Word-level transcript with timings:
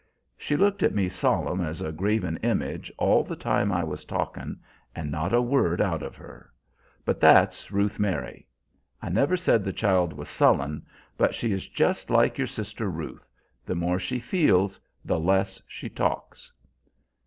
She 0.35 0.57
looked 0.57 0.81
at 0.81 0.95
me 0.95 1.09
solemn 1.09 1.61
as 1.61 1.79
a 1.79 1.91
graven 1.91 2.37
image 2.37 2.91
all 2.97 3.23
the 3.23 3.35
time 3.35 3.71
I 3.71 3.83
was 3.83 4.03
talkin' 4.03 4.59
and 4.95 5.11
not 5.11 5.31
a 5.31 5.43
word 5.43 5.79
out 5.79 6.01
of 6.01 6.15
her. 6.15 6.51
But 7.05 7.19
that's 7.19 7.71
Ruth 7.71 7.99
Mary. 7.99 8.47
I 8.99 9.09
never 9.09 9.37
said 9.37 9.63
the 9.63 9.71
child 9.71 10.11
was 10.13 10.27
sullen, 10.27 10.87
but 11.17 11.35
she 11.35 11.51
is 11.51 11.67
just 11.67 12.09
like 12.09 12.39
your 12.39 12.47
sister 12.47 12.89
Ruth 12.89 13.27
the 13.63 13.75
more 13.75 13.99
she 13.99 14.19
feels, 14.19 14.79
the 15.05 15.19
less 15.19 15.61
she 15.67 15.87
talks." 15.87 16.51